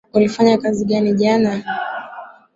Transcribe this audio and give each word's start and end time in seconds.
Ulifanya 0.13 0.57
kazi 0.57 0.85
gani 0.85 1.13
jana. 1.13 1.61